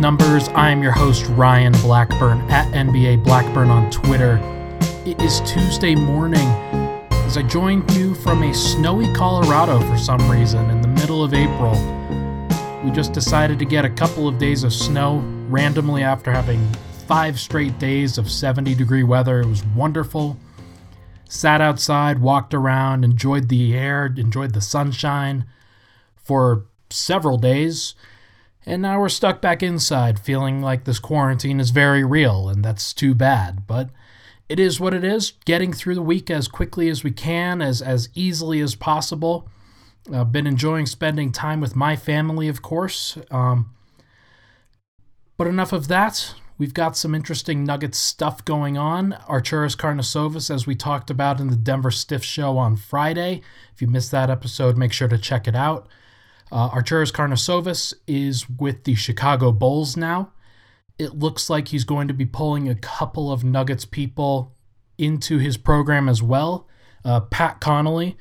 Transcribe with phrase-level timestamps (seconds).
[0.00, 0.48] Numbers.
[0.48, 4.38] I am your host, Ryan Blackburn, at NBA Blackburn on Twitter.
[5.06, 6.48] It is Tuesday morning
[7.10, 11.32] as I join you from a snowy Colorado for some reason in the middle of
[11.32, 11.72] April.
[12.84, 16.66] We just decided to get a couple of days of snow randomly after having
[17.06, 19.40] five straight days of 70 degree weather.
[19.40, 20.36] It was wonderful.
[21.28, 25.46] Sat outside, walked around, enjoyed the air, enjoyed the sunshine
[26.16, 27.94] for several days.
[28.66, 32.92] And now we're stuck back inside, feeling like this quarantine is very real, and that's
[32.92, 33.64] too bad.
[33.66, 33.90] But
[34.48, 35.34] it is what it is.
[35.44, 39.48] Getting through the week as quickly as we can, as as easily as possible.
[40.12, 43.16] I've been enjoying spending time with my family, of course.
[43.30, 43.70] Um,
[45.36, 46.34] but enough of that.
[46.58, 49.12] We've got some interesting Nuggets stuff going on.
[49.28, 53.42] Arturas Karnisovas, as we talked about in the Denver Stiff show on Friday.
[53.74, 55.86] If you missed that episode, make sure to check it out.
[56.50, 60.32] Uh, Karnisovas is with the Chicago Bulls now.
[60.98, 64.54] It looks like he's going to be pulling a couple of Nuggets people
[64.96, 66.66] into his program as well.
[67.04, 68.16] Uh, Pat Connelly,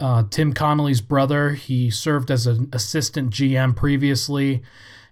[0.00, 4.62] uh, Tim Connelly's brother, he served as an assistant GM previously,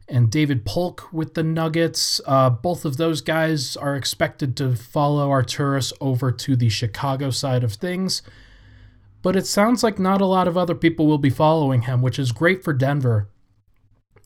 [0.09, 2.21] and David Polk with the Nuggets.
[2.27, 7.65] Uh, both of those guys are expected to follow Arturas over to the Chicago side
[7.65, 8.23] of things
[9.23, 12.19] but it sounds like not a lot of other people will be following him, which
[12.19, 13.29] is great for Denver.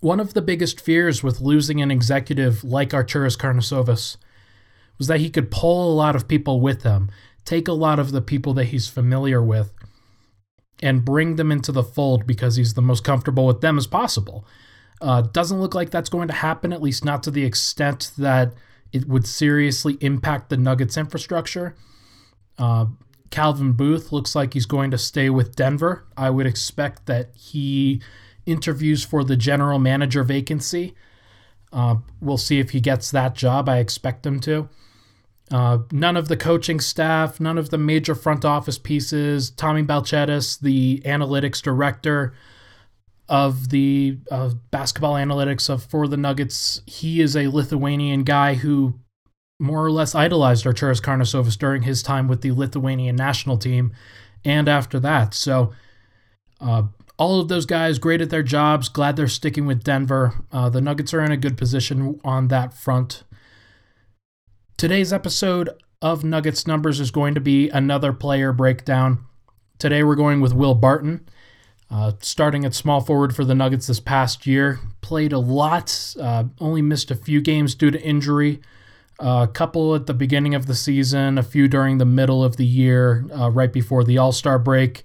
[0.00, 4.16] One of the biggest fears with losing an executive like Arturas Karnisovas
[4.98, 7.10] was that he could pull a lot of people with him,
[7.44, 9.72] take a lot of the people that he's familiar with,
[10.82, 14.46] and bring them into the fold because he's the most comfortable with them as possible.
[15.00, 18.52] Uh, doesn't look like that's going to happen, at least not to the extent that
[18.92, 21.74] it would seriously impact the Nuggets infrastructure.
[22.58, 22.86] Uh,
[23.30, 26.04] Calvin Booth looks like he's going to stay with Denver.
[26.16, 28.02] I would expect that he
[28.44, 30.94] interviews for the general manager vacancy.
[31.72, 33.68] Uh, we'll see if he gets that job.
[33.68, 34.68] I expect him to.
[35.50, 39.50] Uh, none of the coaching staff, none of the major front office pieces.
[39.50, 42.34] Tommy Balcetis, the analytics director
[43.28, 44.18] of the
[44.72, 48.94] basketball analytics of for the Nuggets, he is a Lithuanian guy who
[49.60, 53.92] more or less idolized Arturas Karnisovas during his time with the Lithuanian national team
[54.44, 55.34] and after that.
[55.34, 55.72] So,
[56.60, 56.84] uh,
[57.18, 58.88] all of those guys great at their jobs.
[58.88, 60.32] Glad they're sticking with Denver.
[60.50, 63.24] Uh, the Nuggets are in a good position on that front.
[64.78, 65.68] Today's episode
[66.00, 69.26] of Nuggets Numbers is going to be another player breakdown.
[69.78, 71.28] Today we're going with Will Barton.
[71.90, 76.44] Uh, starting at small forward for the Nuggets this past year, played a lot, uh,
[76.58, 78.60] only missed a few games due to injury
[79.20, 82.66] a couple at the beginning of the season, a few during the middle of the
[82.66, 85.04] year, uh, right before the All Star break.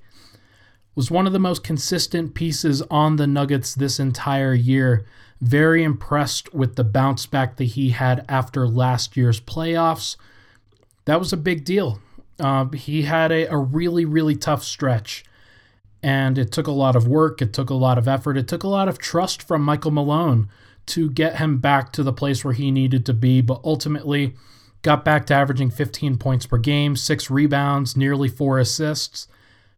[0.95, 5.05] Was one of the most consistent pieces on the Nuggets this entire year.
[5.41, 10.15] Very impressed with the bounce back that he had after last year's playoffs.
[11.03, 11.99] That was a big deal.
[12.39, 15.25] Uh, he had a, a really, really tough stretch.
[16.01, 18.63] And it took a lot of work, it took a lot of effort, it took
[18.63, 20.47] a lot of trust from Michael Malone
[20.87, 24.35] to get him back to the place where he needed to be, but ultimately
[24.81, 29.27] got back to averaging 15 points per game, six rebounds, nearly four assists,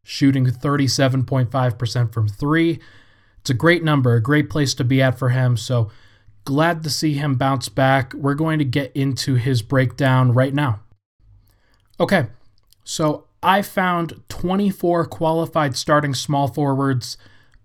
[0.03, 2.79] shooting 37.5% from three.
[3.39, 5.55] It's a great number, a great place to be at for him.
[5.55, 5.89] So
[6.43, 8.13] glad to see him bounce back.
[8.13, 10.81] We're going to get into his breakdown right now.
[11.99, 12.27] Okay,
[12.83, 17.17] so I found 24 qualified starting small forwards.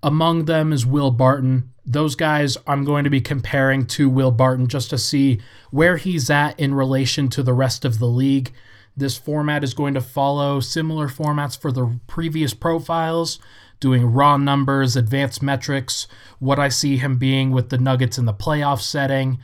[0.02, 1.71] Among them is Will Barton.
[1.84, 5.40] Those guys I'm going to be comparing to Will Barton just to see
[5.70, 8.52] where he's at in relation to the rest of the league.
[8.96, 13.38] This format is going to follow similar formats for the previous profiles,
[13.80, 16.06] doing raw numbers, advanced metrics,
[16.38, 19.38] what I see him being with the Nuggets in the playoff setting,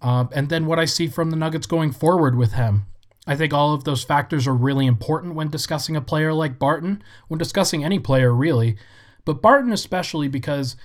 [0.00, 2.86] Um, and then what I see from the Nuggets going forward with him.
[3.26, 7.02] I think all of those factors are really important when discussing a player like Barton,
[7.28, 8.76] when discussing any player really,
[9.24, 10.76] but Barton especially because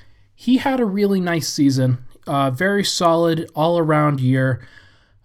[0.41, 4.67] he had a really nice season, uh, very solid all around year.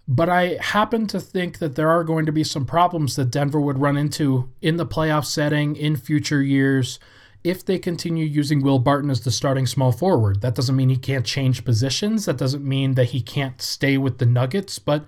[0.07, 3.59] But I happen to think that there are going to be some problems that Denver
[3.59, 6.99] would run into in the playoff setting in future years
[7.43, 10.41] if they continue using Will Barton as the starting small forward.
[10.41, 12.25] That doesn't mean he can't change positions.
[12.25, 15.03] That doesn't mean that he can't stay with the Nuggets, but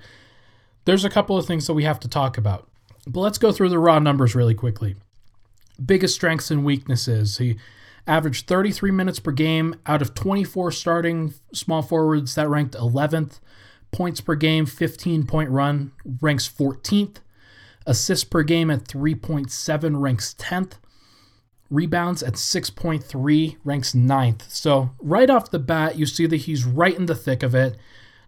[0.85, 2.67] there's a couple of things that we have to talk about.
[3.05, 4.95] But let's go through the raw numbers really quickly.
[5.85, 7.37] Biggest strengths and weaknesses.
[7.37, 7.57] He
[8.09, 13.39] averaged 33 minutes per game out of 24 starting small forwards that ranked 11th.
[13.91, 15.91] Points per game, 15 point run,
[16.21, 17.17] ranks 14th.
[17.85, 20.73] Assists per game at 3.7 ranks 10th.
[21.69, 24.49] Rebounds at 6.3 ranks 9th.
[24.49, 27.77] So, right off the bat, you see that he's right in the thick of it.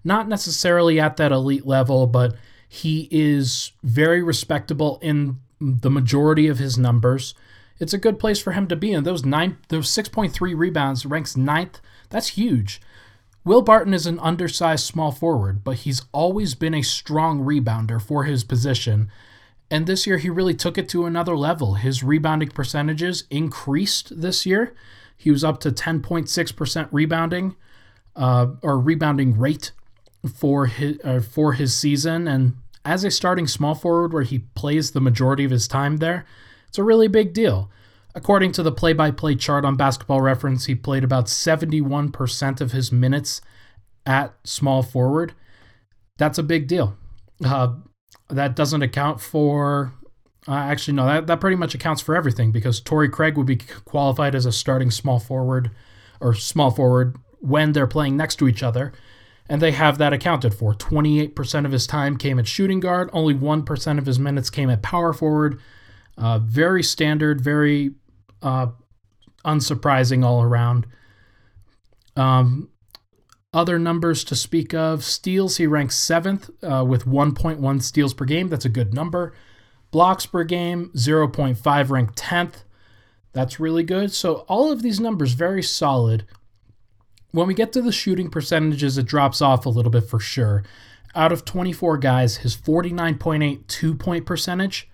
[0.04, 2.36] Not necessarily at that elite level, but
[2.68, 7.34] he is very respectable in the majority of his numbers.
[7.82, 8.94] It's a good place for him to be.
[8.94, 11.82] And those nine, those 6.3 rebounds ranks ninth.
[12.10, 12.80] That's huge.
[13.44, 18.26] Will Barton is an undersized small forward, but he's always been a strong rebounder for
[18.26, 19.10] his position.
[19.72, 21.74] And this year, he really took it to another level.
[21.74, 24.76] His rebounding percentages increased this year.
[25.18, 27.56] He was up to 10.6% rebounding,
[28.16, 29.72] uh, or rebounding rate
[30.32, 32.28] for his uh, for his season.
[32.28, 36.26] And as a starting small forward, where he plays the majority of his time there,
[36.72, 37.70] it's a really big deal.
[38.16, 43.42] According to the play-by-play chart on Basketball Reference, he played about 71% of his minutes
[44.06, 45.34] at small forward.
[46.18, 46.96] That's a big deal.
[47.44, 47.74] Uh,
[48.30, 49.92] that doesn't account for.
[50.48, 53.58] Uh, actually, no, that, that pretty much accounts for everything because Torrey Craig would be
[53.84, 55.72] qualified as a starting small forward
[56.22, 58.94] or small forward when they're playing next to each other.
[59.50, 60.74] And they have that accounted for.
[60.74, 64.82] 28% of his time came at shooting guard, only 1% of his minutes came at
[64.82, 65.60] power forward.
[66.18, 67.92] Uh, very standard, very
[68.42, 68.68] uh,
[69.46, 70.86] unsurprising all around.
[72.16, 72.70] Um,
[73.54, 78.48] other numbers to speak of steals, he ranks seventh uh, with 1.1 steals per game.
[78.48, 79.34] That's a good number.
[79.92, 82.64] Blocks per game, 0.5, ranked 10th.
[83.34, 84.14] That's really good.
[84.14, 86.26] So, all of these numbers, very solid.
[87.32, 90.64] When we get to the shooting percentages, it drops off a little bit for sure.
[91.14, 94.90] Out of 24 guys, his 49.8 two point percentage,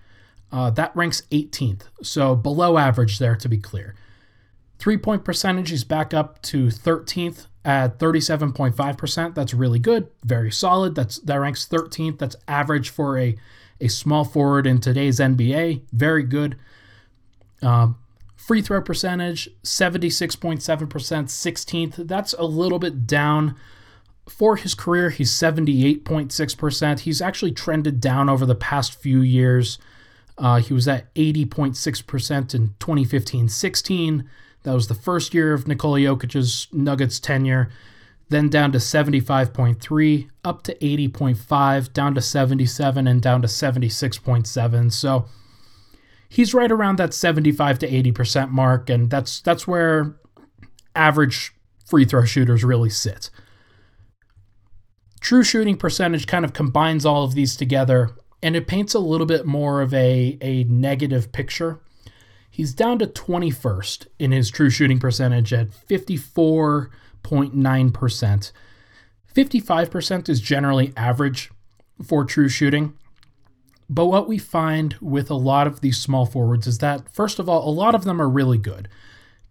[0.50, 1.82] uh, that ranks 18th.
[2.02, 3.94] So, below average there, to be clear.
[4.78, 9.34] Three point percentage, he's back up to 13th at 37.5%.
[9.34, 10.94] That's really good, very solid.
[10.94, 12.18] That's that ranks 13th.
[12.18, 13.36] That's average for a
[13.80, 15.82] a small forward in today's NBA.
[15.92, 16.56] Very good.
[17.62, 17.96] Um,
[18.36, 22.08] free throw percentage 76.7%, 16th.
[22.08, 23.56] That's a little bit down.
[24.28, 27.00] For his career, he's 78.6%.
[27.00, 29.78] He's actually trended down over the past few years.
[30.38, 34.30] Uh, he was at 80.6% in 2015 16.
[34.62, 37.70] That was the first year of Nikola Jokic's Nuggets tenure.
[38.30, 44.92] Then down to 75.3, up to 80.5, down to 77, and down to 76.7.
[44.92, 45.24] So
[46.28, 50.16] he's right around that 75 to 80% mark, and that's that's where
[50.94, 51.54] average
[51.86, 53.30] free throw shooters really sit.
[55.20, 58.10] True shooting percentage kind of combines all of these together,
[58.42, 61.80] and it paints a little bit more of a, a negative picture
[62.58, 68.52] He's down to 21st in his true shooting percentage at 54.9%.
[69.32, 71.52] 55% is generally average
[72.04, 72.94] for true shooting.
[73.88, 77.48] But what we find with a lot of these small forwards is that, first of
[77.48, 78.88] all, a lot of them are really good.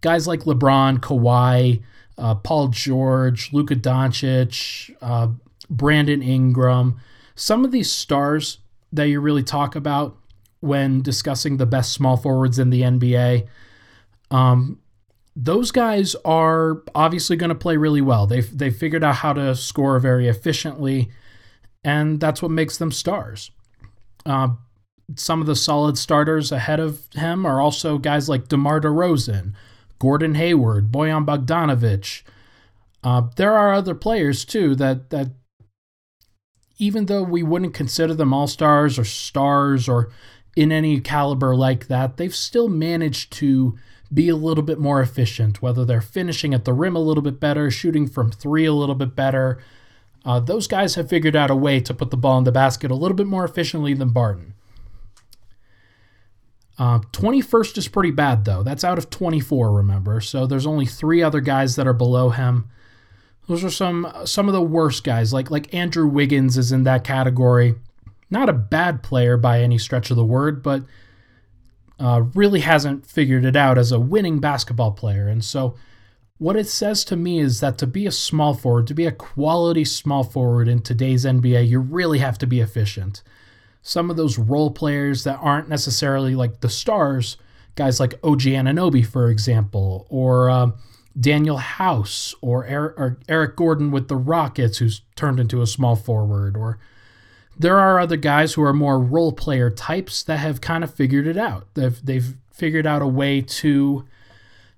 [0.02, 1.82] Guys like LeBron, Kawhi,
[2.18, 5.30] uh, Paul George, Luka Doncic, uh,
[5.70, 7.00] Brandon Ingram,
[7.36, 8.58] some of these stars
[8.94, 10.18] that you really talk about
[10.60, 13.48] when discussing the best small forwards in the NBA.
[14.32, 14.80] Um,
[15.36, 18.26] those guys are obviously going to play really well.
[18.26, 21.12] They've they've figured out how to score very efficiently,
[21.84, 23.52] and that's what makes them stars.
[24.26, 24.50] Uh,
[25.16, 29.54] some of the solid starters ahead of him are also guys like DeMar DeRozan,
[30.00, 32.24] Gordon Hayward, Bojan Bogdanovic.
[33.04, 35.30] Uh, there are other players too that that
[36.78, 40.10] even though we wouldn't consider them all stars or stars or
[40.56, 43.78] in any caliber like that, they've still managed to
[44.14, 47.40] be a little bit more efficient, whether they're finishing at the rim a little bit
[47.40, 49.60] better, shooting from three a little bit better.
[50.26, 52.92] Uh, those guys have figured out a way to put the ball in the basket
[52.92, 54.54] a little bit more efficiently than Barton.
[56.80, 58.62] Uh, 21st is pretty bad, though.
[58.62, 60.22] That's out of 24, remember.
[60.22, 62.70] So there's only three other guys that are below him.
[63.48, 65.34] Those are some some of the worst guys.
[65.34, 67.76] Like like Andrew Wiggins is in that category.
[68.30, 70.84] Not a bad player by any stretch of the word, but
[72.00, 75.28] uh, really hasn't figured it out as a winning basketball player.
[75.28, 75.76] And so,
[76.38, 79.12] what it says to me is that to be a small forward, to be a
[79.12, 83.24] quality small forward in today's NBA, you really have to be efficient.
[83.82, 87.38] Some of those role players that aren't necessarily like the stars,
[87.76, 90.72] guys like OG Anunoby, for example, or uh,
[91.20, 95.96] Danuel House, or Eric, or Eric Gordon with the Rockets, who's turned into a small
[95.96, 96.78] forward, or
[97.58, 101.26] there are other guys who are more role player types that have kind of figured
[101.26, 101.68] it out.
[101.74, 104.06] They've they've figured out a way to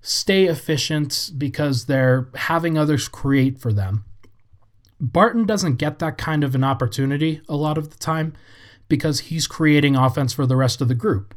[0.02, 4.04] stay efficient because they're having others create for them.
[5.00, 8.34] Barton doesn't get that kind of an opportunity a lot of the time
[8.88, 11.34] because he's creating offense for the rest of the group.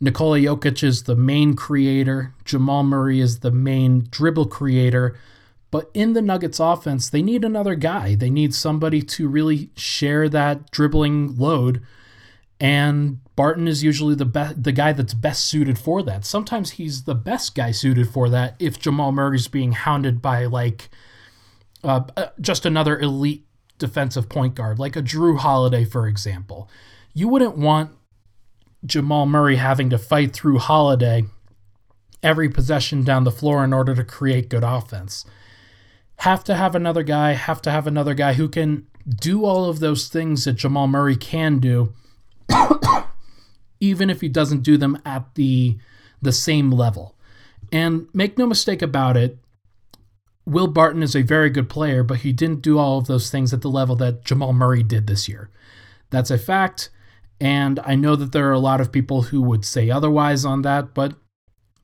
[0.00, 5.16] Nikola Jokic is the main creator, Jamal Murray is the main dribble creator,
[5.70, 8.14] but in the Nuggets offense, they need another guy.
[8.14, 11.82] They need somebody to really share that dribbling load.
[12.60, 16.24] And Barton is usually the best, the guy that's best suited for that.
[16.24, 20.88] Sometimes he's the best guy suited for that if Jamal Murray's being hounded by like
[21.84, 23.46] uh, uh just another elite
[23.78, 26.70] defensive point guard, like a Jrue Holiday, for example.
[27.12, 27.90] You wouldn't want
[28.84, 31.24] Jamal Murray having to fight through Holiday
[32.22, 35.24] every possession down the floor in order to create good offense
[36.18, 39.80] have to have another guy, have to have another guy who can do all of
[39.80, 41.92] those things that Jamal Murray can do,
[43.80, 45.78] even if he doesn't do them at the
[46.22, 47.14] the same level.
[47.70, 49.38] And make no mistake about it,
[50.46, 53.52] Will Barton is a very good player, but he didn't do all of those things
[53.52, 55.50] at the level that Jamal Murray did this year.
[56.10, 56.88] That's a fact,
[57.40, 60.62] and I know that there are a lot of people who would say otherwise on
[60.62, 61.14] that, but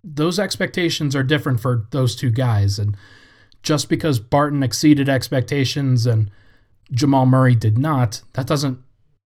[0.02, 2.97] those expectations are different for those two guys and
[3.62, 6.30] just because Barton exceeded expectations and
[6.90, 8.78] Jamal Murray did not, that doesn't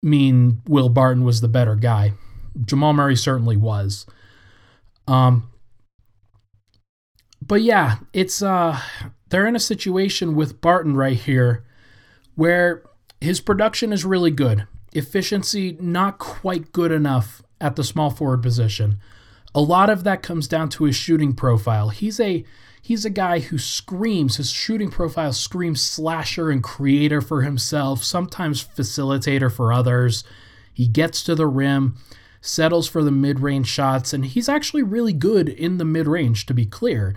[0.02, 2.12] mean Will Barton was the better guy.
[2.64, 4.06] Jamal Murray certainly was.
[5.06, 5.50] Um,
[7.40, 8.80] but yeah, it's uh,
[9.28, 11.64] they're in a situation with Barton right here
[12.34, 12.82] where
[13.20, 14.66] his production is really good.
[14.94, 18.98] Efficiency not quite good enough at the small forward position.
[19.54, 21.90] A lot of that comes down to his shooting profile.
[21.90, 22.44] He's a
[22.84, 28.62] He's a guy who screams, his shooting profile screams slasher and creator for himself, sometimes
[28.62, 30.22] facilitator for others.
[30.70, 31.96] He gets to the rim,
[32.42, 36.44] settles for the mid range shots, and he's actually really good in the mid range,
[36.44, 37.14] to be clear.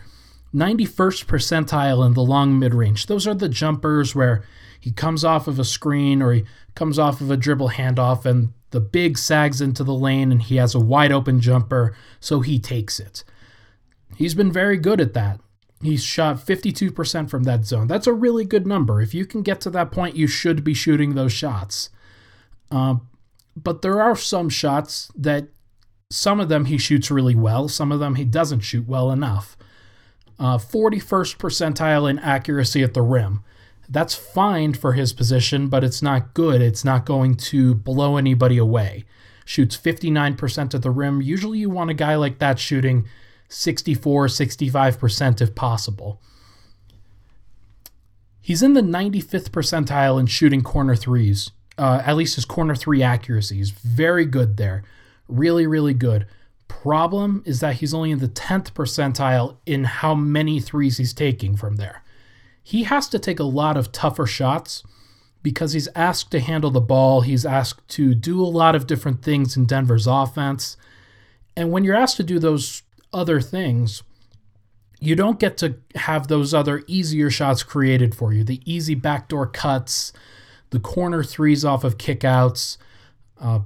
[0.55, 3.07] 91st percentile in the long mid range.
[3.07, 4.45] Those are the jumpers where
[4.79, 6.45] he comes off of a screen or he
[6.77, 10.57] comes off of a dribble handoff and the big sags into the lane and he
[10.57, 13.23] has a wide open jumper, so he takes it.
[14.15, 15.39] He's been very good at that.
[15.81, 17.87] He's shot 52% from that zone.
[17.87, 19.01] That's a really good number.
[19.01, 21.89] If you can get to that point, you should be shooting those shots.
[22.71, 22.95] Uh,
[23.55, 25.47] but there are some shots that
[26.11, 29.57] some of them he shoots really well, some of them he doesn't shoot well enough.
[30.39, 33.43] Uh, 41st percentile in accuracy at the rim.
[33.89, 36.61] That's fine for his position, but it's not good.
[36.61, 39.05] It's not going to blow anybody away.
[39.45, 41.21] Shoots 59% at the rim.
[41.21, 43.07] Usually you want a guy like that shooting
[43.47, 46.21] 64, 65% if possible.
[48.41, 51.51] He's in the 95th percentile in shooting corner threes.
[51.77, 54.83] Uh, at least his corner three accuracy is very good there.
[55.27, 56.25] Really, really good.
[56.67, 61.55] Problem is that he's only in the 10th percentile in how many threes he's taking
[61.55, 62.03] from there.
[62.67, 64.83] He has to take a lot of tougher shots
[65.41, 67.21] because he's asked to handle the ball.
[67.21, 70.75] He's asked to do a lot of different things in Denver's offense.
[71.55, 72.83] And when you're asked to do those
[73.13, 74.03] other things,
[74.99, 78.43] you don't get to have those other easier shots created for you.
[78.43, 80.11] The easy backdoor cuts,
[80.71, 82.75] the corner threes off of kickouts.
[83.39, 83.61] Uh,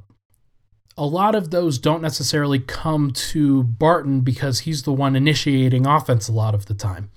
[0.96, 6.28] a lot of those don't necessarily come to Barton because he's the one initiating offense
[6.28, 7.10] a lot of the time.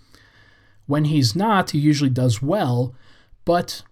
[0.86, 2.94] When he's not, he usually does well,
[3.44, 3.82] but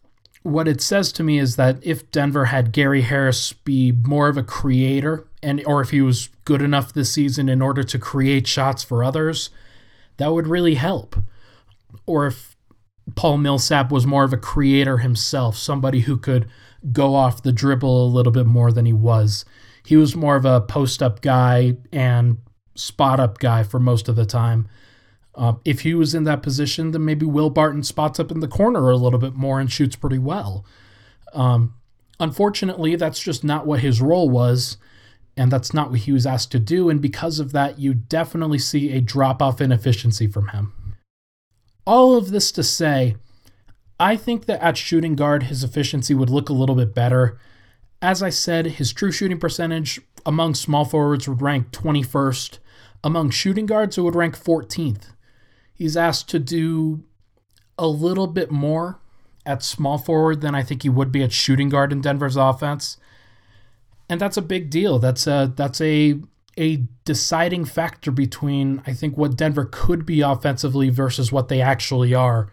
[0.42, 4.36] what it says to me is that if Denver had Gary Harris be more of
[4.36, 8.46] a creator and or if he was good enough this season in order to create
[8.46, 9.50] shots for others,
[10.16, 11.16] that would really help.
[12.06, 12.56] Or if
[13.14, 16.48] Paul Millsap was more of a creator himself, somebody who could
[16.92, 19.44] go off the dribble a little bit more than he was.
[19.84, 22.38] He was more of a post up guy and
[22.74, 24.68] spot up guy for most of the time.
[25.34, 28.48] Uh, if he was in that position, then maybe Will Barton spots up in the
[28.48, 30.64] corner a little bit more and shoots pretty well.
[31.32, 31.74] Um,
[32.20, 34.76] unfortunately, that's just not what his role was
[35.36, 36.90] and that's not what he was asked to do.
[36.90, 40.72] And because of that, you definitely see a drop off in efficiency from him.
[41.86, 43.16] All of this to say,
[43.98, 47.38] I think that at shooting guard, his efficiency would look a little bit better.
[48.00, 52.58] As I said, his true shooting percentage among small forwards would rank 21st.
[53.04, 55.11] Among shooting guards, it would rank 14th.
[55.82, 57.02] He's asked to do
[57.76, 59.00] a little bit more
[59.44, 62.98] at small forward than I think he would be at shooting guard in Denver's offense.
[64.08, 65.00] And that's a big deal.
[65.00, 66.20] That's a that's a
[66.56, 72.14] a deciding factor between I think what Denver could be offensively versus what they actually
[72.14, 72.52] are.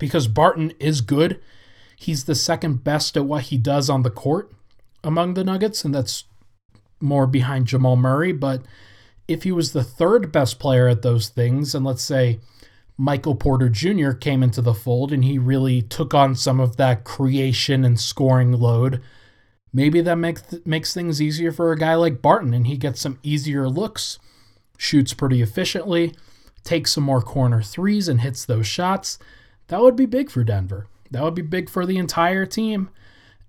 [0.00, 1.40] Because Barton is good.
[1.94, 4.52] He's the second best at what he does on the court
[5.04, 6.24] among the Nuggets, and that's
[7.00, 8.32] more behind Jamal Murray.
[8.32, 8.62] But
[9.28, 12.40] if he was the third best player at those things, and let's say
[12.96, 14.12] Michael Porter Jr.
[14.12, 18.52] came into the fold and he really took on some of that creation and scoring
[18.52, 19.02] load,
[19.72, 23.18] maybe that makes makes things easier for a guy like Barton and he gets some
[23.22, 24.18] easier looks,
[24.76, 26.14] shoots pretty efficiently,
[26.64, 29.18] takes some more corner threes and hits those shots.
[29.68, 30.86] That would be big for Denver.
[31.10, 32.90] That would be big for the entire team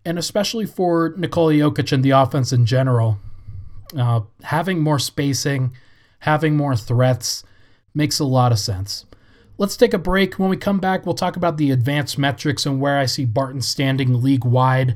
[0.06, 3.20] and especially for Nikola Jokic and the offense in general.
[3.96, 5.74] Uh, having more spacing,
[6.20, 7.44] having more threats
[7.94, 9.06] makes a lot of sense.
[9.58, 10.40] Let's take a break.
[10.40, 13.62] When we come back, we'll talk about the advanced metrics and where I see Barton
[13.62, 14.96] standing league wide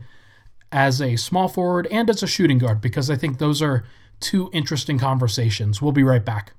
[0.72, 3.84] as a small forward and as a shooting guard, because I think those are
[4.20, 5.82] two interesting conversations.
[5.82, 6.54] We'll be right back.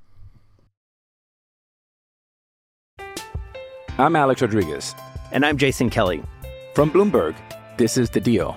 [3.99, 4.95] I'm Alex Rodriguez.
[5.33, 6.23] And I'm Jason Kelly.
[6.75, 7.35] From Bloomberg,
[7.77, 8.57] this is The Deal.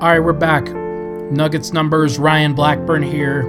[0.00, 0.68] All right, we're back.
[1.32, 3.42] Nuggets numbers, Ryan Blackburn here.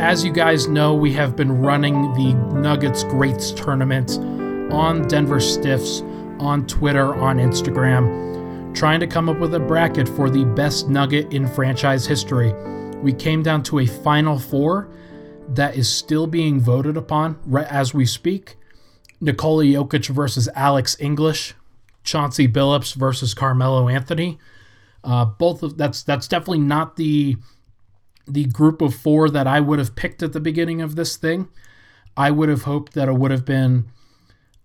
[0.00, 4.18] As you guys know, we have been running the Nuggets Greats tournament
[4.72, 6.00] on Denver Stiffs,
[6.40, 11.32] on Twitter, on Instagram, trying to come up with a bracket for the best Nugget
[11.32, 12.52] in franchise history.
[12.96, 14.88] We came down to a final four
[15.50, 18.56] that is still being voted upon right as we speak.
[19.20, 21.54] Nikola Jokic versus Alex English,
[22.02, 24.40] Chauncey Billups versus Carmelo Anthony.
[25.04, 27.36] Uh, both of that's that's definitely not the
[28.26, 31.48] the group of four that I would have picked at the beginning of this thing.
[32.16, 33.86] I would have hoped that it would have been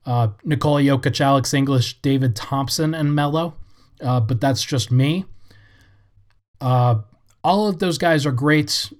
[0.05, 3.55] uh, Nikola Jokic, Alex English, David Thompson, and Melo,
[4.01, 5.25] uh, but that's just me.
[6.61, 7.01] Uh,
[7.43, 8.93] all of those guys are great.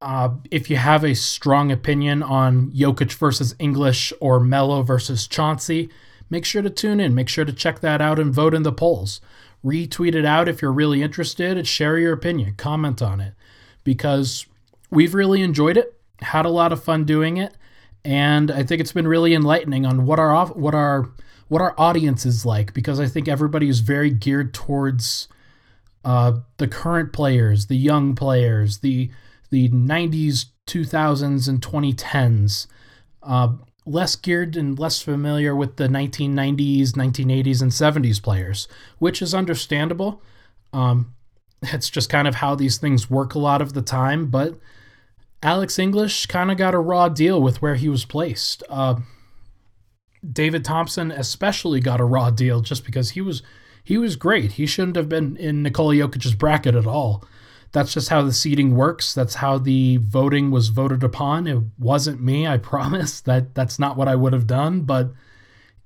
[0.00, 5.90] Uh, if you have a strong opinion on Jokic versus English or Melo versus Chauncey,
[6.30, 7.14] make sure to tune in.
[7.14, 9.20] Make sure to check that out and vote in the polls.
[9.64, 12.54] Retweet it out if you're really interested and share your opinion.
[12.56, 13.34] Comment on it
[13.84, 14.46] because
[14.90, 17.54] we've really enjoyed it, had a lot of fun doing it,
[18.04, 21.10] and I think it's been really enlightening on what our what our
[21.48, 25.28] what our audience is like because I think everybody is very geared towards
[26.04, 29.10] uh, the current players, the young players, the
[29.50, 32.66] the 90s, 2000s, and 2010s.
[33.22, 33.54] Uh,
[33.88, 40.22] less geared and less familiar with the 1990s, 1980s, and 70s players, which is understandable.
[40.72, 41.14] Um,
[41.62, 44.26] it's just kind of how these things work a lot of the time.
[44.26, 44.58] But
[45.42, 48.62] Alex English kind of got a raw deal with where he was placed.
[48.68, 48.96] Uh,
[50.30, 53.42] David Thompson especially got a raw deal just because he was
[53.82, 54.52] he was great.
[54.52, 57.24] He shouldn't have been in Nikola Jokic's bracket at all.
[57.72, 59.12] That's just how the seating works.
[59.14, 61.46] That's how the voting was voted upon.
[61.46, 63.20] It wasn't me, I promise.
[63.20, 65.12] That that's not what I would have done, but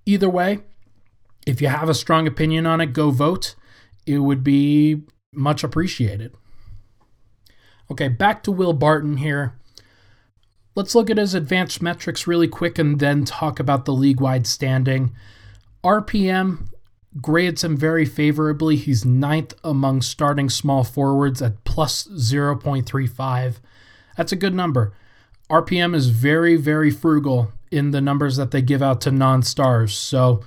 [0.06, 0.60] either way,
[1.46, 3.54] if you have a strong opinion on it, go vote.
[4.06, 6.34] It would be much appreciated.
[7.90, 9.54] Okay, back to Will Barton here.
[10.74, 14.46] Let's look at his advanced metrics really quick and then talk about the league wide
[14.46, 15.14] standing.
[15.84, 16.68] RPM
[17.20, 18.76] grades him very favorably.
[18.76, 23.56] He's ninth among starting small forwards at plus 0.35.
[24.16, 24.92] That's a good number.
[25.50, 29.94] RPM is very, very frugal in the numbers that they give out to non stars.
[29.94, 30.42] So,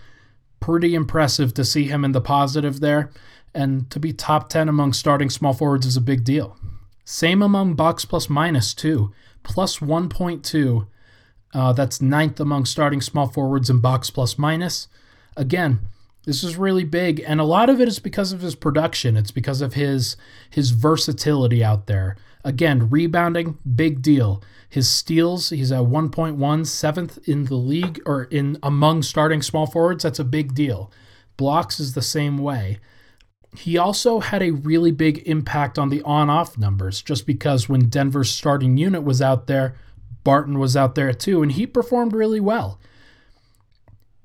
[0.59, 3.11] pretty impressive to see him in the positive there.
[3.53, 6.57] And to be top 10 among starting small forwards is a big deal.
[7.05, 9.13] Same among box plus minus, too.
[9.43, 10.87] Plus 1.2.
[11.53, 14.87] Uh, that's ninth among starting small forwards in box plus minus.
[15.37, 15.79] Again,
[16.25, 19.15] this is really big, and a lot of it is because of his production.
[19.15, 20.17] It's because of his
[20.49, 22.17] his versatility out there.
[22.43, 24.43] Again, rebounding, big deal.
[24.67, 30.03] His steals, he's at 1.1, seventh in the league or in among starting small forwards.
[30.03, 30.91] That's a big deal.
[31.37, 32.79] Blocks is the same way.
[33.55, 37.87] He also had a really big impact on the on off numbers just because when
[37.87, 39.75] Denver's starting unit was out there,
[40.23, 42.79] Barton was out there too, and he performed really well.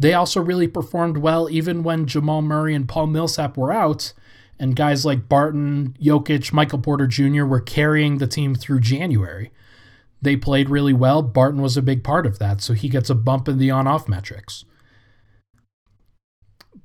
[0.01, 4.15] They also really performed well even when Jamal Murray and Paul Millsap were out,
[4.59, 7.45] and guys like Barton, Jokic, Michael Porter Jr.
[7.45, 9.53] were carrying the team through January.
[10.23, 11.23] They played really well.
[11.23, 13.87] Barton was a big part of that, so he gets a bump in the on
[13.87, 14.65] off metrics.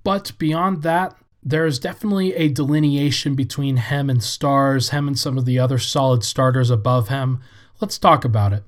[0.03, 5.45] But beyond that, there's definitely a delineation between him and stars, him and some of
[5.45, 7.39] the other solid starters above him.
[7.79, 8.63] Let's talk about it.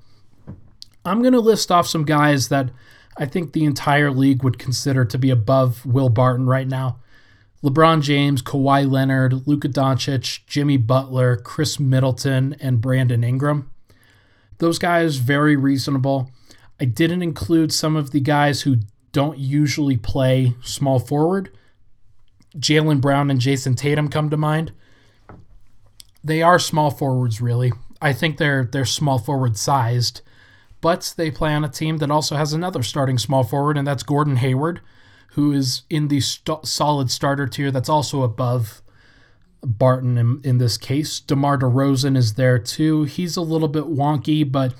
[1.04, 2.70] I'm going to list off some guys that
[3.18, 7.00] I think the entire league would consider to be above Will Barton right now.
[7.64, 13.68] LeBron James, Kawhi Leonard, Luka Doncic, Jimmy Butler, Khris Middleton, and Brandon Ingram.
[14.58, 16.30] Those guys very reasonable.
[16.80, 18.76] I didn't include some of the guys who
[19.10, 21.50] don't usually play small forward.
[22.56, 24.72] Jaylen Brown and Jayson Tatum come to mind.
[26.22, 27.72] They are small forwards, really.
[28.00, 30.20] I think they're they're small forward sized,
[30.80, 34.02] but they play on a team that also has another starting small forward, and that's
[34.02, 34.80] Gordon Hayward,
[35.30, 37.70] who is in the st- solid starter tier.
[37.70, 38.82] That's also above
[39.62, 41.20] Barton in, in this case.
[41.20, 43.04] DeMar DeRozan is there too.
[43.04, 44.74] He's a little bit wonky, but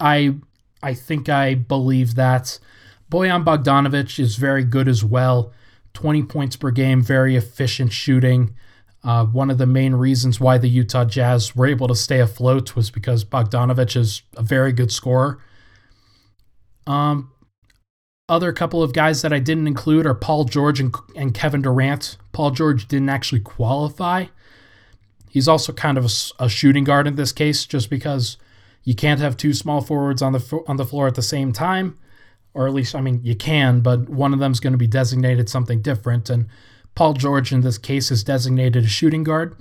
[0.00, 0.36] I
[0.82, 2.58] I think I believe that.
[3.10, 5.52] Bojan Bogdanovic is very good as well.
[5.94, 8.54] 20 points per game, very efficient shooting.
[9.08, 12.76] Uh, one of the main reasons why the Utah Jazz were able to stay afloat
[12.76, 15.38] was because Bogdanovic is a very good scorer.
[16.86, 17.32] Um,
[18.28, 22.18] other couple of guys that I didn't include are Paul George and, and Kevin Durant.
[22.32, 24.26] Paul George didn't actually qualify.
[25.30, 28.36] He's also kind of a, a shooting guard in this case, just because
[28.84, 31.96] you can't have two small forwards on the on the floor at the same time
[32.52, 34.86] or at least, I mean, you can, but one of them is going to be
[34.86, 36.28] designated something different.
[36.28, 36.48] And
[36.98, 39.54] Paul George, in this case, is designated a shooting guard.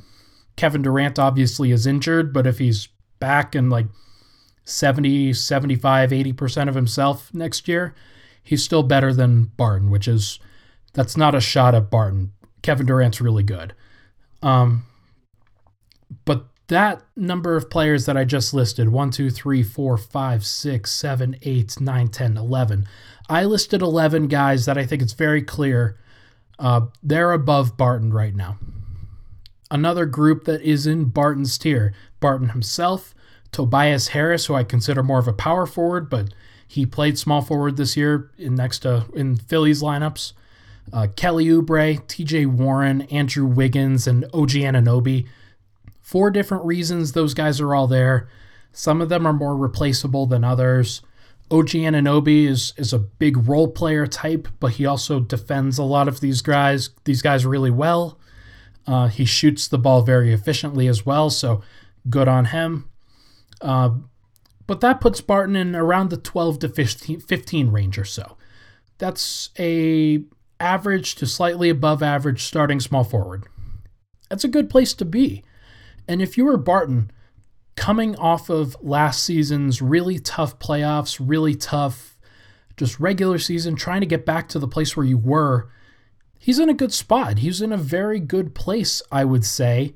[0.55, 2.87] Kevin Durant obviously is injured, but if he's
[3.19, 3.85] back and like
[4.65, 7.93] 70, 75, 80% of himself next year,
[8.41, 10.39] he's still better than Barton, which is,
[10.95, 12.31] that's not a shot at Barton.
[12.63, 13.75] Kevin Durant's really good.
[14.41, 14.87] Um,
[16.25, 20.91] but that number of players that I just listed 1, 2, 3, 4, 5, 6,
[20.91, 22.87] 7, 8, 9, 10, 11.
[23.29, 25.99] I listed 11 guys that I think it's very clear
[26.59, 28.57] uh, they're above Barton right now.
[29.69, 33.13] Another group that is in Barton's tier Barton himself,
[33.51, 36.33] Tobias Harris, who I consider more of a power forward, but
[36.67, 40.33] he played small forward this year in next to in Philly's lineups.
[40.91, 45.27] Uh, Kelly Oubre, TJ Warren, Andrew Wiggins, and OG Anunoby
[46.07, 48.29] Four different reasons those guys are all there.
[48.71, 51.01] Some of them are more replaceable than others.
[51.49, 56.07] OG Anunoby is is a big role player type, but he also defends a lot
[56.07, 58.19] of these guys these guys really well.
[58.85, 61.61] Uh, he shoots the ball very efficiently as well, so
[62.09, 62.89] good on him.
[63.61, 63.91] Uh,
[64.65, 68.37] but that puts Barton in around the 12 to 15, 15 range or so.
[68.97, 70.23] That's a
[70.59, 73.45] average to slightly above average starting small forward.
[74.29, 75.43] That's a good place to be.
[76.07, 77.11] And if you were Barton,
[77.77, 82.17] coming off of last season's really tough playoffs, really tough
[82.75, 85.69] just regular season, trying to get back to the place where you were,
[86.39, 87.39] he's in a good spot.
[87.39, 89.95] He's in a very good place, I would say,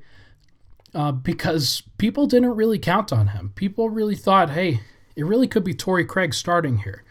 [0.94, 3.52] uh, because people didn't really count on him.
[3.54, 4.80] People really thought, hey,
[5.14, 7.04] it really could be Torrey Craig starting here.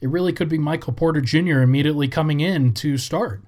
[0.00, 1.60] It really could be Michael Porter Jr.
[1.60, 3.42] immediately coming in to start.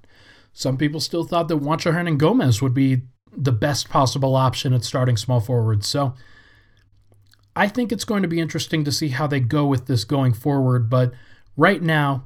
[0.53, 5.17] Some people still thought that Juancho Hernangomez would be the best possible option at starting
[5.17, 5.85] small forward.
[5.85, 6.15] So
[7.61, 10.33] I think it's going to be interesting to see how they go with this going
[10.33, 10.89] forward.
[10.89, 11.13] But
[11.59, 12.25] right now,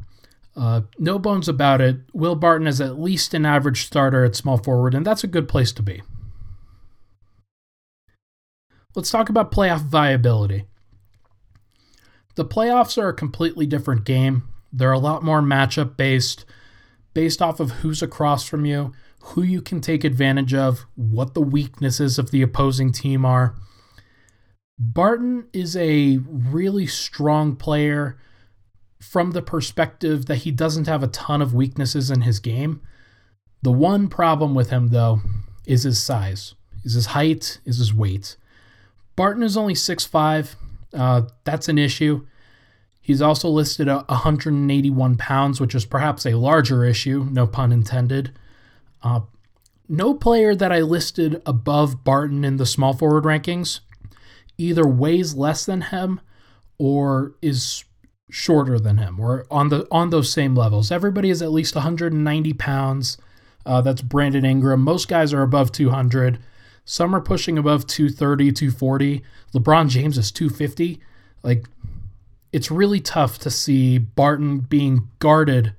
[0.55, 1.97] uh, no bones about it.
[2.13, 5.49] Will Barton is at least an average starter at small forward, and that's a good
[5.49, 6.03] place to be.
[8.95, 10.67] Let's talk about playoff viability.
[12.37, 14.45] The playoffs are a completely different game.
[14.73, 16.45] They're a lot more matchup based,
[17.13, 21.43] based off of who's across from you, who you can take advantage of, what the
[21.43, 23.57] weaknesses of the opposing team are.
[24.79, 28.19] Barton is a really strong player
[29.01, 32.81] from the perspective that he doesn't have a ton of weaknesses in his game.
[33.63, 35.21] The one problem with him, though,
[35.67, 38.37] is his size, is his height, is his weight.
[39.17, 40.57] Barton is only 6'5.
[40.93, 42.27] Uh, that's an issue.
[43.01, 48.33] He's also listed at 181 pounds, which is perhaps a larger issue, no pun intended.
[49.03, 49.21] Uh,
[49.89, 53.81] no player that I listed above Barton in the small forward rankings
[54.59, 56.21] either weighs less than him
[56.79, 57.85] or is
[58.31, 60.91] shorter than him or on the on those same levels.
[60.91, 63.19] Everybody is at least 190 pounds.
[63.67, 64.83] Uh, that's Brandon Ingram.
[64.83, 66.39] Most guys are above 200.
[66.85, 69.23] Some are pushing above 230, 240.
[69.55, 71.01] LeBron James is 250.
[71.43, 71.65] Like,
[72.53, 75.75] it's really tough to see Barton being guarded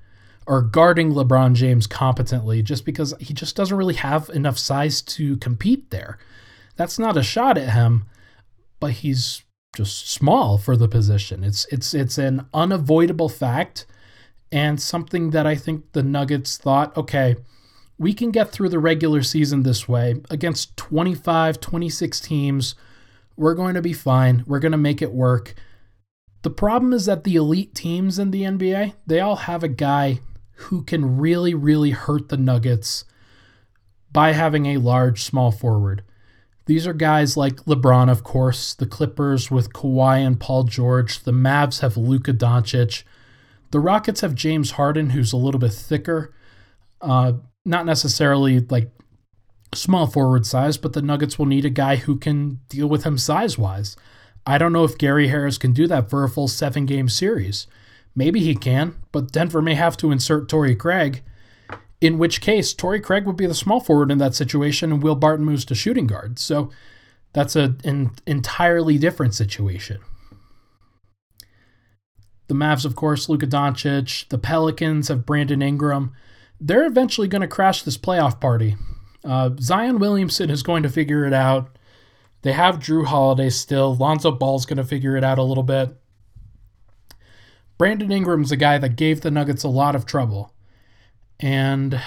[0.46, 5.36] or guarding LeBron James competently just because he just doesn't really have enough size to
[5.38, 6.18] compete there.
[6.76, 8.04] That's not a shot at him,
[8.80, 9.42] but he's
[9.74, 11.44] just small for the position.
[11.44, 13.86] It's it's it's an unavoidable fact
[14.52, 17.36] and something that I think the Nuggets thought, okay,
[17.98, 22.74] we can get through the regular season this way against 25, 26 teams.
[23.36, 24.44] We're going to be fine.
[24.46, 25.54] We're going to make it work.
[26.42, 30.20] The problem is that the elite teams in the NBA, they all have a guy
[30.56, 33.04] who can really, really hurt the Nuggets
[34.12, 36.02] by having a large small forward.
[36.66, 41.22] These are guys like LeBron, of course, the Clippers with Kawhi and Paul George.
[41.22, 43.04] The Mavs have Luka Doncic.
[43.70, 46.34] The Rockets have James Harden, who's a little bit thicker.
[47.00, 48.90] Uh, not necessarily like
[49.74, 53.16] small forward size, but the Nuggets will need a guy who can deal with him
[53.16, 53.96] size wise.
[54.44, 57.66] I don't know if Gary Harris can do that for a full seven game series.
[58.14, 61.22] Maybe he can, but Denver may have to insert Torrey Craig,
[62.06, 65.14] in which case Torrey Craig would be the small forward in that situation and Will
[65.14, 66.38] Barton moves to shooting guard.
[66.38, 66.70] So
[67.32, 69.98] that's a, an entirely different situation.
[72.48, 74.28] The Mavs, of course, Luka Doncic.
[74.28, 76.12] The Pelicans have Brandon Ingram
[76.60, 78.76] they're eventually going to crash this playoff party.
[79.24, 81.76] Uh, Zion Williamson is going to figure it out.
[82.42, 83.94] They have Jrue Holiday still.
[83.94, 85.96] Lonzo Ball's going to figure it out a little bit.
[87.76, 90.54] Brandon Ingram's a guy that gave the Nuggets a lot of trouble.
[91.40, 92.00] And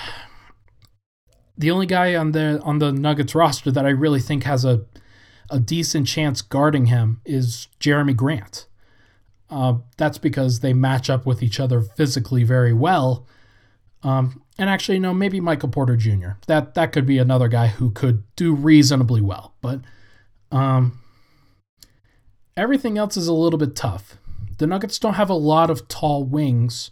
[1.58, 4.86] the only guy on the on the Nuggets roster that I really think has a
[5.52, 8.68] a decent chance guarding him is Jerami Grant.
[9.50, 13.28] Uh, that's because they match up with each other physically very well
[14.04, 16.32] um, and actually, no, maybe Michael Porter Jr.
[16.48, 19.54] That that could be another guy who could do reasonably well.
[19.62, 19.82] But
[20.52, 21.00] um,
[22.56, 24.18] everything else is a little bit tough.
[24.58, 26.92] The Nuggets don't have a lot of tall wings,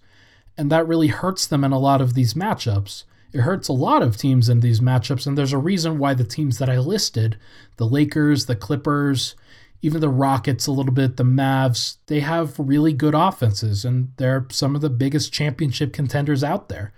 [0.57, 3.03] and that really hurts them in a lot of these matchups.
[3.33, 6.23] It hurts a lot of teams in these matchups, and there's a reason why the
[6.23, 7.37] teams that I listed
[7.75, 9.35] the Lakers, the Clippers,
[9.81, 14.47] even the Rockets a little bit, the Mavs, they have really good offenses, and they're
[14.49, 16.93] some of the biggest championship contenders out there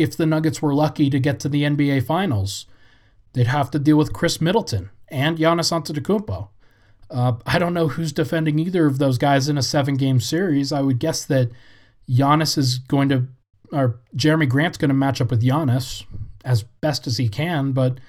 [0.00, 2.66] if the Nuggets were lucky to get to the NBA Finals,
[3.34, 6.48] they'd have to deal with Khris Middleton and Giannis Antetokounmpo.
[7.10, 10.72] Uh, I don't know who's defending either of those guys in a seven-game series.
[10.72, 11.50] I would guess that
[12.10, 13.28] Giannis is going to,
[13.72, 16.04] or Jerami Grant's going to match up with Giannis
[16.44, 17.72] as best as he can.
[17.72, 18.00] But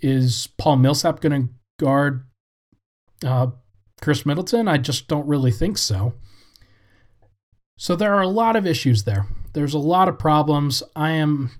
[0.00, 2.26] is Paul Millsap going to guard
[3.24, 3.48] uh,
[4.00, 4.68] Khris Middleton?
[4.68, 6.14] I just don't really think so.
[7.78, 9.26] So there are a lot of issues there.
[9.54, 10.82] There's a lot of problems.
[10.94, 11.50] I am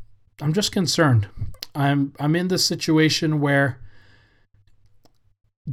[0.41, 1.29] I'm just concerned.
[1.75, 3.81] I'm I'm in this situation where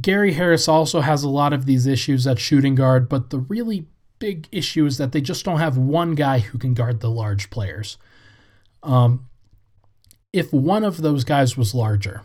[0.00, 3.86] Gary Harris also has a lot of these issues at shooting guard, but the really
[4.20, 7.50] big issue is that they just don't have one guy who can guard the large
[7.50, 7.98] players.
[8.84, 9.26] Um,
[10.32, 12.22] if one of those guys was larger,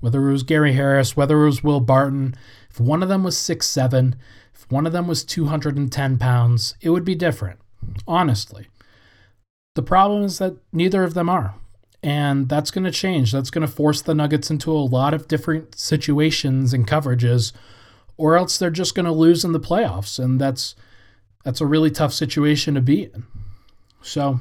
[0.00, 2.34] whether it was Gary Harris, whether it was Will Barton,
[2.70, 4.16] if one of them was six seven,
[4.54, 7.60] if one of them was 210 pounds, it would be different,
[8.06, 8.68] honestly.
[9.74, 11.54] The problem is that neither of them are.
[12.02, 13.30] And that's going to change.
[13.30, 17.52] That's going to force the Nuggets into a lot of different situations and coverages,
[18.16, 20.18] or else they're just going to lose in the playoffs.
[20.18, 20.74] And that's
[21.44, 23.24] that's a really tough situation to be in.
[24.02, 24.40] So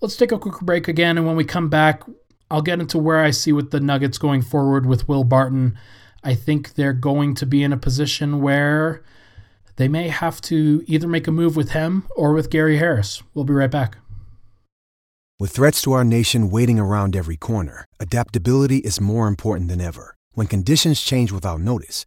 [0.00, 1.18] let's take a quick break again.
[1.18, 2.02] And when we come back,
[2.50, 5.78] I'll get into where I see with the Nuggets going forward with Will Barton.
[6.24, 9.02] I think they're going to be in a position where
[9.76, 13.22] they may have to either make a move with him or with Gary Harris.
[13.34, 13.98] We'll be right back.
[15.38, 20.16] With threats to our nation waiting around every corner, adaptability is more important than ever.
[20.32, 22.06] When conditions change without notice,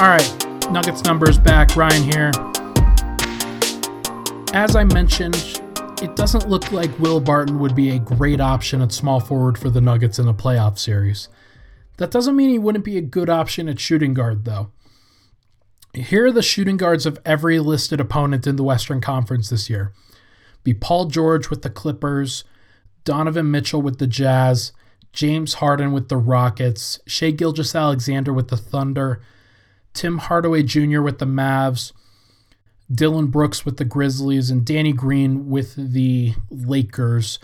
[0.00, 1.76] All right, Nuggets numbers back.
[1.76, 2.30] Ryan here.
[4.54, 5.60] As I mentioned,
[6.00, 9.68] it doesn't look like Will Barton would be a great option at small forward for
[9.68, 11.28] the Nuggets in a playoff series.
[11.98, 14.70] That doesn't mean he wouldn't be a good option at shooting guard, though.
[15.92, 19.92] Here are the shooting guards of every listed opponent in the Western Conference this year.
[20.64, 22.44] Be Paul George with the Clippers,
[23.04, 24.72] Donovan Mitchell with the Jazz,
[25.12, 29.20] James Harden with the Rockets, Shai Gilgeous-Alexander with the Thunder,
[29.94, 31.00] Tim Hardaway Jr.
[31.00, 31.92] with the Mavs,
[32.90, 37.38] Dillon Brooks with the Grizzlies, and Danny Green with the Lakers.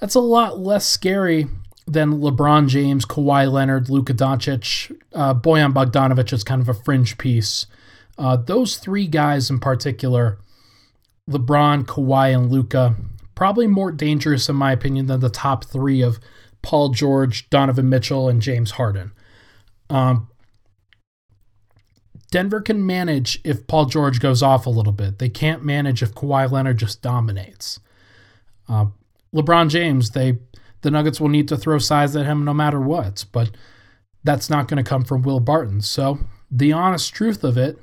[0.00, 1.46] That's a lot less scary
[1.86, 4.94] than LeBron James, Kawhi Leonard, Luka Doncic.
[5.12, 7.66] Uh, Bojan Bogdanovic is kind of a fringe piece.
[8.16, 10.38] Uh, those three guys in particular,
[11.28, 12.94] LeBron, Kawhi, and Luka,
[13.34, 16.18] probably more dangerous in my opinion than the top three of
[16.62, 19.12] Paul George, Donovan Mitchell, and James Harden.
[19.90, 20.28] Um,
[22.34, 25.20] Denver can manage if Paul George goes off a little bit.
[25.20, 27.78] They can't manage if Kawhi Leonard just dominates.
[28.68, 28.86] Uh,
[29.32, 30.38] LeBron James, they
[30.80, 33.52] the Nuggets will need to throw size at him no matter what, but
[34.24, 35.80] that's not going to come from Will Barton.
[35.80, 36.18] So
[36.50, 37.78] the honest truth of it,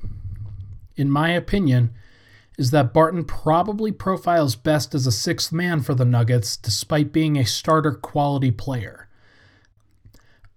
[0.98, 1.94] in my opinion,
[2.58, 7.38] is that Barton probably profiles best as a sixth man for the Nuggets, despite being
[7.38, 9.08] a starter quality player.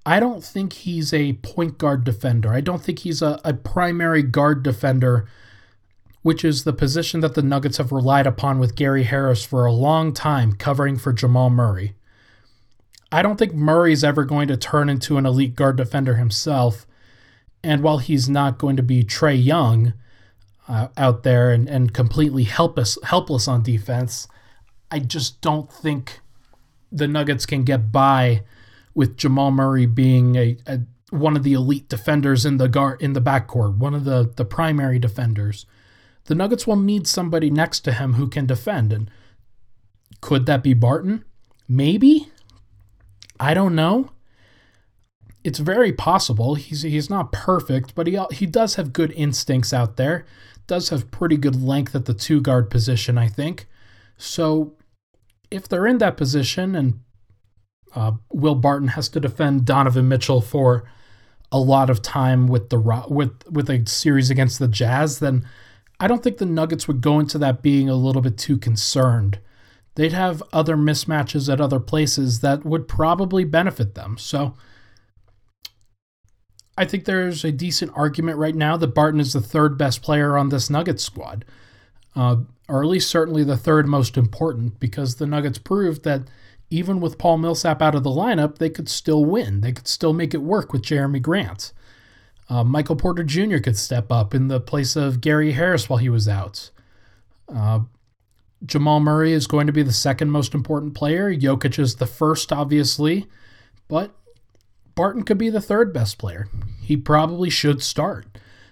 [0.07, 2.53] I don't think he's a point guard defender.
[2.53, 5.27] I don't think he's a, a primary guard defender,
[6.23, 9.73] which is the position that the Nuggets have relied upon with Gary Harris for a
[9.73, 11.95] long time, covering for Jamal Murray.
[13.11, 16.87] I don't think Murray's ever going to turn into an elite guard defender himself.
[17.63, 19.95] And while he's not going to be Trae Young
[20.69, 24.29] uh, out there and, and completely helpless, helpless on defense,
[24.91, 26.21] I just don't think
[26.93, 28.43] the Nuggets can get by
[28.95, 30.81] with Jamal Murray being a, a
[31.11, 34.45] one of the elite defenders in the guard in the backcourt, one of the the
[34.45, 35.67] primary defenders.
[36.25, 38.93] The Nuggets will need somebody next to him who can defend.
[38.93, 39.11] And
[40.21, 41.25] could that be Barton?
[41.69, 42.31] Maybe.
[43.39, 44.11] I don't know.
[45.43, 46.55] It's very possible.
[46.55, 50.25] He's he's not perfect, but he he does have good instincts out there.
[50.67, 53.67] Does have pretty good length at the two guard position, I think.
[54.17, 54.75] So
[55.51, 57.01] if they're in that position and
[57.95, 60.85] uh, Will Barton has to defend Donovan Mitchell for
[61.53, 62.79] a lot of time with the
[63.09, 65.47] with with a series against the Jazz, then
[66.01, 69.39] I don't think the Nuggets would go into that being a little bit too concerned.
[69.95, 74.19] They'd have other mismatches at other places that would probably benefit them.
[74.19, 74.55] So
[76.77, 80.37] I think there's a decent argument right now that Barton is the third best player
[80.37, 81.45] on this Nuggets squad,
[82.17, 86.23] uh, or at least certainly the third most important, because the Nuggets proved that
[86.71, 89.61] even with Paul Millsap out of the lineup, they could still win.
[89.61, 91.73] They could still make it work with Jerami Grant.
[92.49, 93.59] Uh, Michael Porter Jr.
[93.59, 96.71] could step up in the place of Gary Harris while he was out.
[97.53, 97.81] Uh,
[98.65, 101.35] Jamal Murray is going to be the second most important player.
[101.35, 103.27] Jokic is the first, obviously,
[103.89, 104.15] but
[104.95, 106.49] Barton could be the third best player.
[106.83, 108.27] He probably should start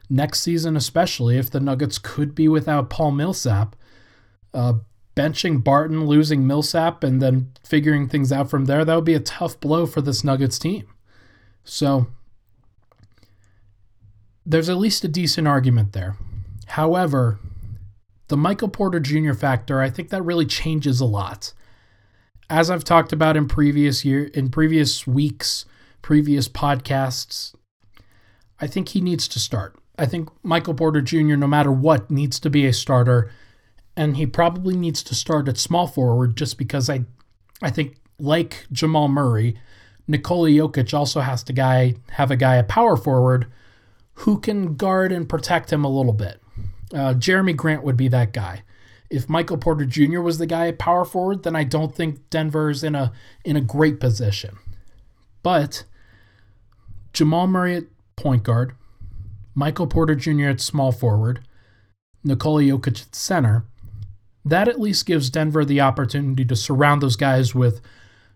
[0.08, 3.76] next season, especially if the Nuggets could be without Paul Millsap.
[4.54, 4.74] Uh,
[5.14, 9.20] benching Barton, losing Millsap, and then figuring things out from there, that would be a
[9.20, 10.86] tough blow for this Nuggets team.
[11.64, 12.06] So
[14.44, 16.16] there's at least a decent argument there.
[16.66, 17.38] However,
[18.28, 19.34] the Michael Porter Jr.
[19.34, 21.52] factor, I think that really changes a lot.
[22.48, 25.64] As I've talked about in previous year in previous weeks,
[26.00, 27.54] previous podcasts,
[28.60, 29.76] I think he needs to start.
[29.98, 33.30] I think Michael Porter Jr., no matter what, needs to be a starter
[33.96, 37.04] and he probably needs to start at small forward just because I
[37.60, 39.56] I think like Jamal Murray,
[40.08, 43.46] Nikola Jokic also has to guy have a guy a power forward
[44.14, 46.40] who can guard and protect him a little bit.
[46.92, 48.62] Uh, Jerami Grant would be that guy.
[49.10, 50.20] If Michael Porter Jr.
[50.20, 53.12] was the guy at power forward, then I don't think Denver's in a
[53.44, 54.56] in a great position.
[55.42, 55.84] But
[57.12, 57.84] Jamal Murray at
[58.16, 58.74] point guard,
[59.54, 60.48] Michael Porter Jr.
[60.48, 61.40] at small forward,
[62.24, 63.66] Nikola Jokic at center,
[64.44, 67.80] that at least gives Denver the opportunity to surround those guys with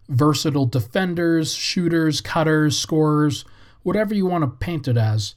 [0.08, 3.44] versatile defenders, shooters, cutters, scorers,
[3.82, 5.34] whatever you want to paint it as.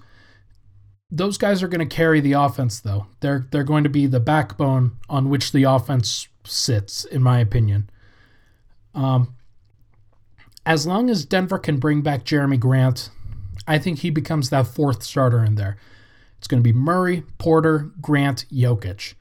[1.11, 3.07] Those guys are going to carry the offense though.
[3.20, 7.89] They're they're going to be the backbone on which the offense sits in my opinion.
[8.93, 9.36] Um
[10.65, 13.09] as long as Denver can bring back Jerami Grant,
[13.67, 15.78] I think he becomes that fourth starter in there.
[16.38, 19.15] It's going to be Murray, Porter, Grant, Jokic.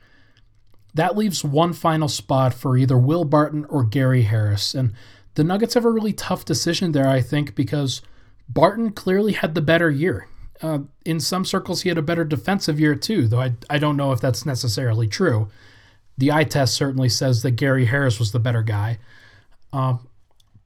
[0.98, 4.74] That leaves one final spot for either Will Barton or Gary Harris.
[4.74, 4.94] And
[5.36, 8.02] the Nuggets have a really tough decision there, I think, because
[8.48, 10.26] Barton clearly had the better year.
[10.60, 13.96] Uh, in some circles, he had a better defensive year too, though I, I don't
[13.96, 15.48] know if that's necessarily true.
[16.16, 18.98] The eye test certainly says that Gary Harris was the better guy.
[19.72, 19.98] Uh,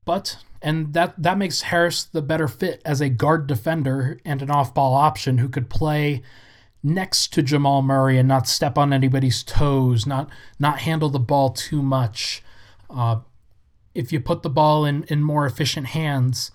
[0.07, 4.51] but and that that makes Harris the better fit as a guard defender and an
[4.51, 6.23] off-ball option who could play
[6.83, 10.29] next to Jamal Murray and not step on anybody's toes, not
[10.59, 12.43] not handle the ball too much.
[12.91, 13.21] Uh,
[13.95, 16.51] if you put the ball in in more efficient hands,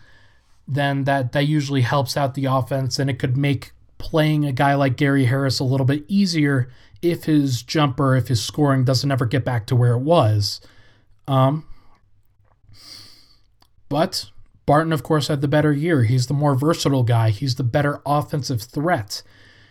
[0.68, 4.76] then that that usually helps out the offense, and it could make playing a guy
[4.76, 6.70] like Gary Harris a little bit easier
[7.02, 10.62] if his jumper, if his scoring doesn't ever get back to where it was.
[11.28, 11.66] Um,
[13.90, 14.30] but
[14.66, 16.04] Barton, of course, had the better year.
[16.04, 17.30] He's the more versatile guy.
[17.30, 19.24] He's the better offensive threat.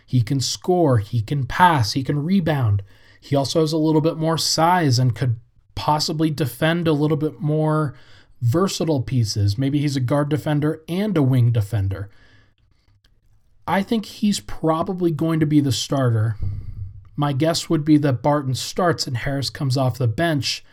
[0.07, 2.81] He can score, he can pass, he can rebound.
[3.19, 5.37] He also has a little bit more size and could
[5.75, 7.93] possibly defend a little bit more
[8.41, 9.57] versatile pieces.
[9.57, 12.09] Maybe he's a guard defender and a wing defender.
[13.67, 16.37] I think he's probably going to be the starter.
[17.17, 20.63] My guess would be that Barton starts and Harris comes off the bench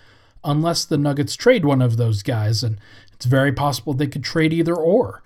[0.45, 2.63] unless the Nuggets trade one of those guys.
[2.63, 2.79] And
[3.13, 5.24] it's very possible they could trade either or.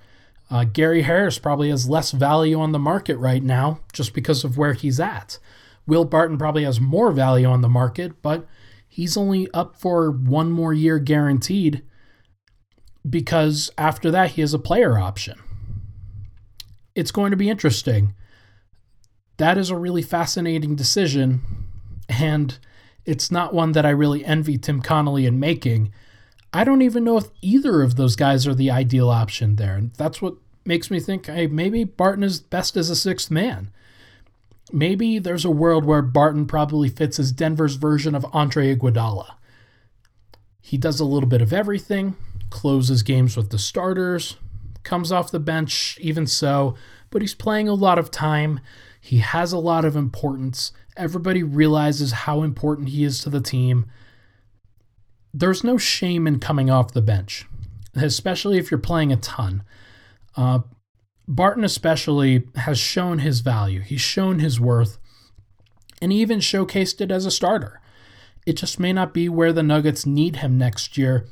[0.50, 4.56] Uh, Gary Harris probably has less value on the market right now just because of
[4.56, 5.38] where he's at.
[5.86, 8.46] Will Barton probably has more value on the market, but
[8.88, 11.82] he's only up for one more year guaranteed
[13.08, 15.38] because after that he has a player option.
[16.94, 18.14] It's going to be interesting.
[19.36, 21.42] That is a really fascinating decision,
[22.08, 22.58] and
[23.04, 25.92] it's not one that I really envy Tim Connelly in making
[26.52, 29.76] I don't even know if either of those guys are the ideal option there.
[29.76, 30.34] And that's what
[30.64, 33.70] makes me think, hey, maybe Barton is best as a sixth man.
[34.72, 39.34] Maybe there's a world where Barton probably fits as Denver's version of Andre Iguodala.
[40.60, 42.16] He does a little bit of everything,
[42.50, 44.36] closes games with the starters,
[44.82, 46.74] comes off the bench, even so,
[47.10, 48.60] but he's playing a lot of time.
[49.00, 50.72] He has a lot of importance.
[50.96, 53.86] Everybody realizes how important he is to the team
[55.38, 57.46] there's no shame in coming off the bench,
[57.94, 59.62] especially if you're playing a ton.
[60.36, 60.60] Uh,
[61.26, 64.98] Barton, especially, has shown his value, he's shown his worth,
[66.02, 67.80] and he even showcased it as a starter.
[68.46, 71.26] It just may not be where the Nuggets need him next year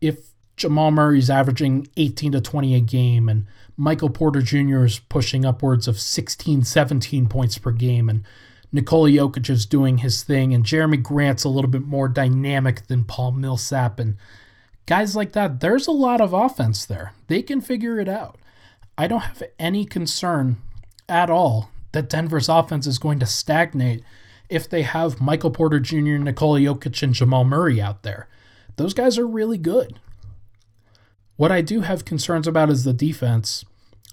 [0.00, 3.46] if Jamal Murray's averaging 18 to 20 a game and
[3.76, 4.84] Michael Porter Jr.
[4.84, 8.24] is pushing upwards of 16, 17 points per game and
[8.72, 13.04] Nikola Jokic is doing his thing, and Jerami Grant's a little bit more dynamic than
[13.04, 13.98] Paul Millsap.
[13.98, 14.16] And
[14.86, 17.12] guys like that, there's a lot of offense there.
[17.26, 18.38] They can figure it out.
[18.96, 20.58] I don't have any concern
[21.08, 24.04] at all that Denver's offense is going to stagnate
[24.48, 28.28] if they have Michael Porter Jr., Nikola Jokic, and Jamal Murray out there.
[28.76, 29.98] Those guys are really good.
[31.36, 33.64] What I do have concerns about is the defense.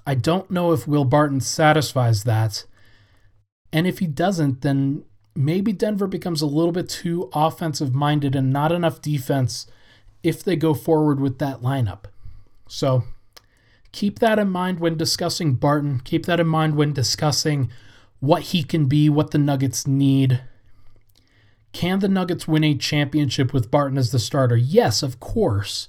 [0.05, 2.65] I don't know if Will Barton satisfies that
[3.71, 5.03] and if he doesn't, then
[5.35, 9.67] maybe Denver becomes a little bit too offensive minded and not enough defense
[10.23, 12.05] if they go forward with that lineup.
[12.67, 13.03] So
[13.91, 16.01] keep that in mind when discussing Barton.
[16.03, 17.69] Keep that in mind when discussing
[18.19, 20.41] what he can be, what the Nuggets need.
[21.71, 24.57] Can the Nuggets win a championship with Barton as the starter?
[24.57, 25.87] Yes, of course.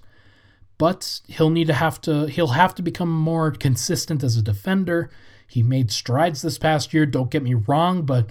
[0.76, 5.10] But he'll need to have to he'll have to become more consistent as a defender.
[5.48, 8.30] He made strides this past year, don't get me wrong, but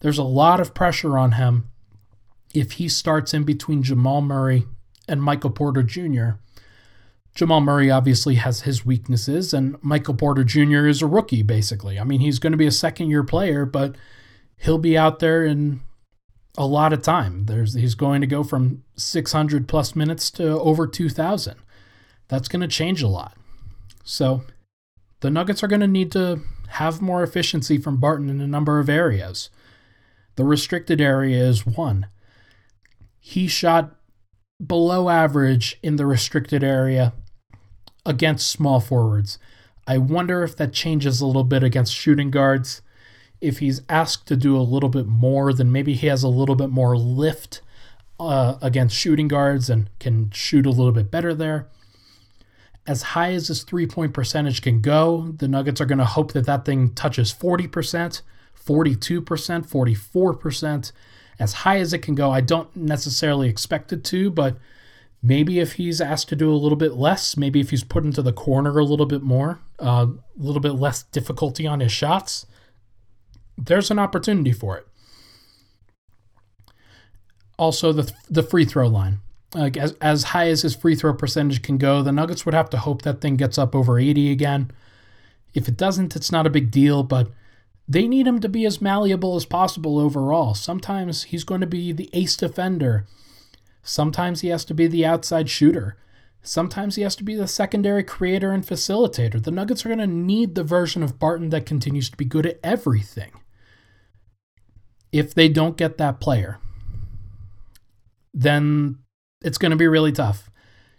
[0.00, 1.68] there's a lot of pressure on him
[2.54, 4.64] if he starts in between Jamal Murray
[5.06, 6.30] and Michael Porter Jr.
[7.34, 10.86] Jamal Murray obviously has his weaknesses, and Michael Porter Jr.
[10.86, 11.98] is a rookie, basically.
[11.98, 13.96] I mean, he's going to be a second year player, but
[14.56, 15.80] he'll be out there in
[16.56, 17.46] a lot of time.
[17.46, 21.56] There's he's going to go from 600 plus minutes to over 2,000.
[22.28, 23.36] That's going to change a lot.
[24.04, 24.44] So
[25.20, 26.40] the Nuggets are going to need to
[26.74, 29.48] have more efficiency from Barton in a number of areas.
[30.34, 32.06] The restricted area is one.
[33.20, 33.94] He shot
[34.64, 37.12] below average in the restricted area
[38.04, 39.38] against small forwards.
[39.86, 42.82] I wonder if that changes a little bit against shooting guards.
[43.40, 46.56] If he's asked to do a little bit more, then maybe he has a little
[46.56, 47.60] bit more lift
[48.18, 51.68] uh, against shooting guards and can shoot a little bit better there
[52.86, 55.32] as high as his three point percentage can go.
[55.36, 58.22] The Nuggets are going to hope that that thing touches 40%,
[58.66, 60.92] 42%, 44%,
[61.38, 62.30] as high as it can go.
[62.30, 64.56] I don't necessarily expect it to, but
[65.22, 68.22] maybe if he's asked to do a little bit less, maybe if he's put into
[68.22, 72.46] the corner a little bit more, uh, a little bit less difficulty on his shots,
[73.56, 74.86] there's an opportunity for it.
[77.56, 79.20] Also, the, the free throw line
[79.54, 82.70] like as, as high as his free throw percentage can go, the Nuggets would have
[82.70, 84.70] to hope that thing gets up over 80 again.
[85.54, 87.30] If it doesn't, it's not a big deal, but
[87.86, 90.54] they need him to be as malleable as possible overall.
[90.54, 93.06] Sometimes he's going to be the ace defender.
[93.82, 95.96] Sometimes he has to be the outside shooter.
[96.42, 99.42] Sometimes he has to be the secondary creator and facilitator.
[99.42, 102.46] The Nuggets are going to need the version of Barton that continues to be good
[102.46, 103.30] at everything.
[105.12, 106.58] If they don't get that player,
[108.32, 108.98] then
[109.44, 110.50] it's going to be really tough.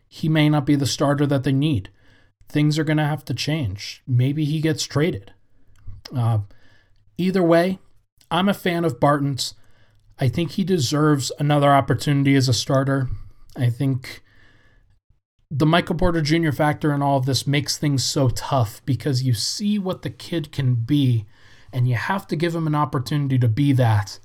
[0.08, 1.90] He may not be the starter that they need.
[2.48, 4.04] Things are going to have to change.
[4.08, 5.34] Maybe he gets traded.
[6.16, 6.40] Uh,
[7.18, 7.80] either way,
[8.30, 9.56] I'm a fan of Barton's.
[10.20, 13.10] I think he deserves another opportunity as a starter.
[13.58, 14.24] I think
[15.50, 16.52] the Michael Porter Jr.
[16.52, 20.52] factor in all of this makes things so tough because you see what the kid
[20.52, 21.26] can be,
[21.74, 24.20] and you have to give him an opportunity to be that,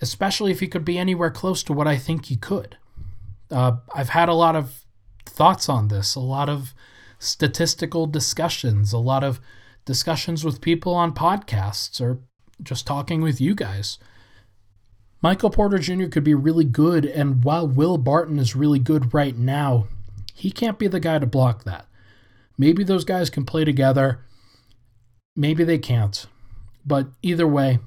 [0.00, 2.78] especially if he could be anywhere close to what I think he could.
[3.50, 4.84] Uh, I've had a lot of
[5.26, 6.74] thoughts on this, a lot of
[7.18, 9.40] statistical discussions, a lot of
[9.84, 12.20] discussions with people on podcasts or
[12.62, 13.98] just talking with you guys.
[15.22, 16.06] Michael Porter Jr.
[16.06, 19.86] could be really good, and while Will Barton is really good right now,
[20.34, 21.86] he can't be the guy to block that.
[22.56, 24.20] Maybe those guys can play together.
[25.36, 26.26] Maybe they can't.
[26.86, 27.80] But either way,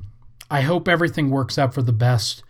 [0.49, 2.43] I hope everything works out for the best.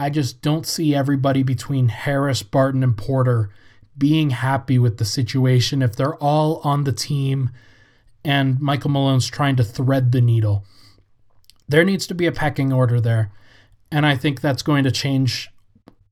[0.00, 3.50] I just don't see everybody between Harris, Barton, and Porter
[3.98, 7.50] being happy with the situation if they're all on the team
[8.24, 10.64] and Michael Malone's trying to thread the needle.
[11.68, 13.30] There needs to be a pecking order there.
[13.92, 15.50] And I think that's going to change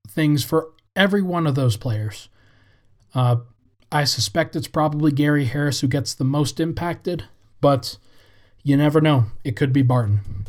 [0.06, 2.28] things for every one of those players.
[3.14, 3.36] Uh,
[3.90, 7.24] I suspect it's probably Gary Harris who gets the most impacted,
[7.62, 7.96] but
[8.62, 9.26] you never know.
[9.44, 10.44] It could be Barton.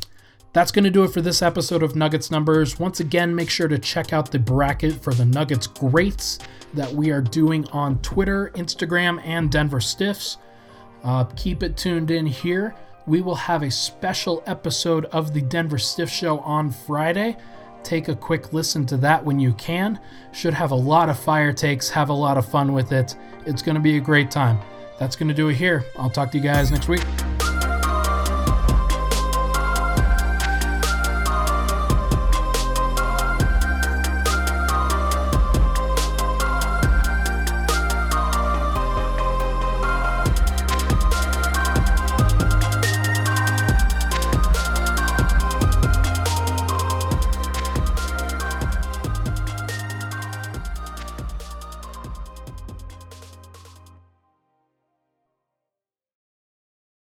[0.51, 2.79] That's going to do it for this episode of Nuggets Numbers.
[2.79, 6.39] Once again, make sure to check out the bracket for the Nuggets Greats
[6.73, 10.37] that we are doing on Twitter, Instagram, and Denver Stiffs.
[11.03, 12.75] Uh, keep it tuned in here.
[13.05, 17.37] We will have a special episode of the Denver Stiff Show on Friday.
[17.83, 19.99] Take a quick listen to that when you can.
[20.31, 23.15] Should have a lot of fire takes, have a lot of fun with it.
[23.45, 24.59] It's going to be a great time.
[24.99, 25.85] That's going to do it here.
[25.97, 27.01] I'll talk to you guys next week.